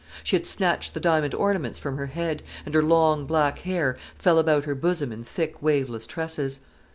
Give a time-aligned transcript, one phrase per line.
[0.23, 4.39] She had snatched the diamond ornaments from her head, and her long black hair fell
[4.39, 6.59] about her bosom in thick waveless tresses.